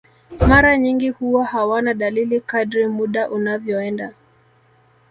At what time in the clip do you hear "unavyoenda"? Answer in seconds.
3.29-4.13